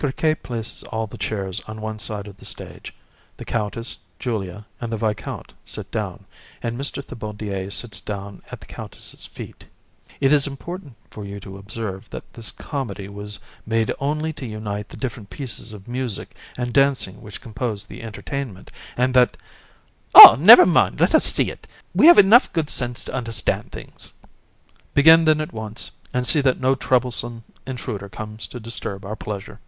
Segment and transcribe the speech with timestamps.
[0.00, 2.94] CRIQUET places all the chairs on one side of the stage.
[3.36, 6.24] The COUNTESS, JULIA, and the VISCOUNT sit down,
[6.62, 7.04] and MR.
[7.04, 9.64] THIBAUDIER sits down at the COUNTESS'S feet.
[10.10, 10.16] VISC.
[10.20, 14.88] It is important for you to observe that this comedy was made only to unite
[14.90, 19.36] the different pieces of music and dancing which compose the entertainment, and that...
[20.14, 20.24] COUN.
[20.24, 20.36] Ah!
[20.38, 24.04] never mind, let us see it; we have enough good sense to understand things.
[24.04, 24.94] VISC.
[24.94, 29.58] Begin then at once, and see that no troublesome intruder comes to disturb our pleasure.